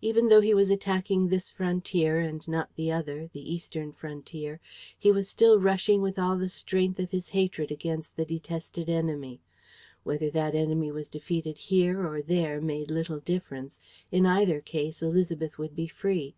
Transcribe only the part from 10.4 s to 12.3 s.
enemy was defeated here or